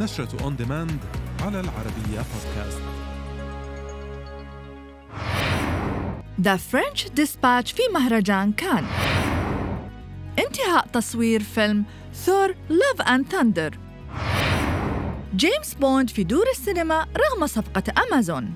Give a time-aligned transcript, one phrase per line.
[0.00, 0.98] نشرة on demand
[1.42, 2.80] على العربية بودكاست.
[6.40, 8.84] The French Dispatch في مهرجان كان.
[10.38, 13.78] انتهاء تصوير فيلم Thor Love and Thunder
[15.36, 18.54] جيمس بوند في دور السينما رغم صفقة أمازون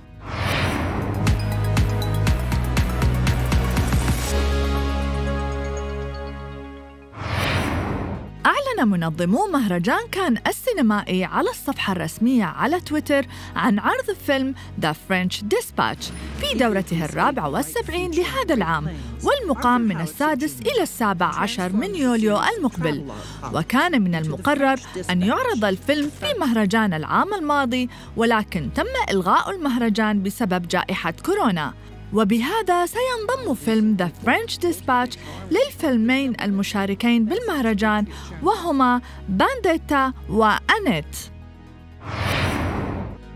[8.47, 13.27] أعلن منظمو مهرجان كان السينمائي على الصفحة الرسمية على تويتر
[13.57, 16.05] عن عرض فيلم The French Dispatch
[16.41, 18.89] في دورته الرابعة والسبعين لهذا العام
[19.23, 23.11] والمقام من السادس إلى السابع عشر من يوليو المقبل.
[23.53, 30.69] وكان من المقرر أن يعرض الفيلم في مهرجان العام الماضي ولكن تم إلغاء المهرجان بسبب
[30.69, 31.75] جائحة كورونا.
[32.13, 35.19] وبهذا سينضم فيلم The French Dispatch
[35.51, 38.07] للفيلمين المشاركين بالمهرجان
[38.43, 41.17] وهما بينيديتا وأنيت.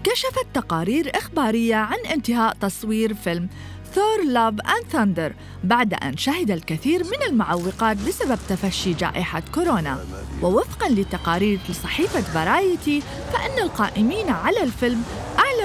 [0.05, 3.49] كشفت تقارير إخبارية عن انتهاء تصوير فيلم
[3.95, 10.05] Thor Love and Thunder بعد أن شهد الكثير من المعوقات بسبب تفشي جائحة كورونا.
[10.43, 13.01] ووفقا لتقارير لصحيفة فرايتي
[13.33, 15.03] فإن القائمين على الفيلم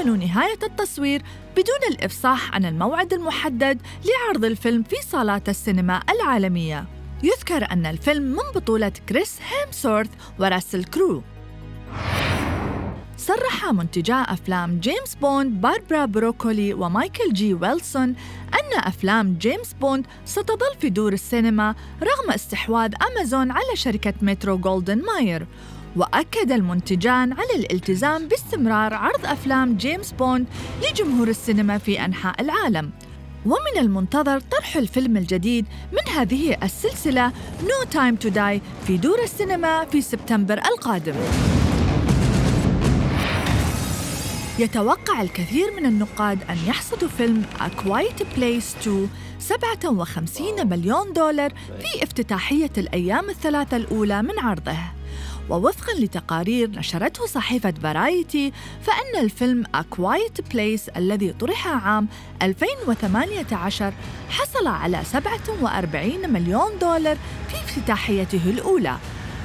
[0.04, 6.86] أعلنوا نهاية التصوير بدون الإفصاح عن الموعد المحدد لعرض الفيلم في صالات السينما العالمية.
[7.24, 10.10] يذكر أن الفيلم من بطولة كريس هيمسورث
[10.40, 11.24] وراسل كرو.
[13.18, 18.16] صرح منتجا أفلام جيمس بوند باربرا بروكولي ومايكل جي ويلسون
[18.54, 25.02] أن أفلام جيمس بوند ستظل في دور السينما رغم استحواذ أمازون على شركة مترو جولدوين
[25.06, 25.48] ماير.
[25.96, 30.48] وأكد المنتجان على الالتزام باستمرار عرض أفلام جيمس بوند
[30.84, 32.92] لجمهور السينما في أنحاء العالم.
[33.46, 37.32] ومن المنتظر طرح الفيلم الجديد من هذه السلسلة
[37.68, 41.16] No Time to Die في دور السينما في سبتمبر القادم.
[44.60, 52.04] يتوقع الكثير من النقاد أن يحصدوا فيلم A Quiet Place 2 57 مليون دولار في
[52.04, 54.78] افتتاحية الأيام الثلاثة الأولى من عرضه.
[55.50, 62.08] ووفقا لتقارير نشرته صحيفة فرايتي فإن الفيلم A Quiet Place الذي طرح عام
[62.42, 63.94] 2018
[64.30, 67.18] حصل على 47 مليون دولار
[67.50, 68.98] في افتتاحيته الأولى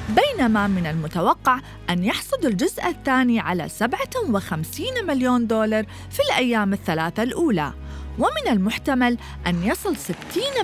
[0.09, 1.60] بينما من المتوقع
[1.91, 7.72] أن يحصد الجزء الثاني على 57 مليون دولار في الأيام الثلاثة الأولى.
[8.19, 10.15] ومن المحتمل أن يصل 60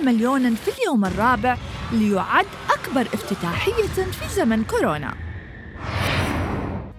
[0.05, 1.57] مليوناً في اليوم الرابع
[1.91, 5.24] ليعد أكبر افتتاحية في زمن كورونا.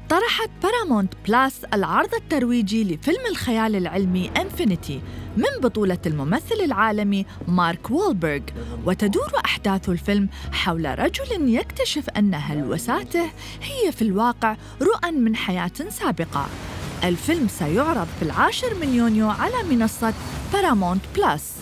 [0.08, 5.00] طرحت Paramount Plus العرض الترويجي لفيلم الخيال العلمي Infinite
[5.36, 8.40] من بطولة الممثل العالمي مارك وولبرغ.
[8.86, 13.30] وتدور أحداث الفيلم حول رجل يكتشف أن هلوساته
[13.62, 16.46] هي في الواقع رؤى من حياة سابقة.
[17.04, 20.14] الفيلم سيعرض في العاشر من يونيو على منصة
[20.52, 21.52] Paramount Plus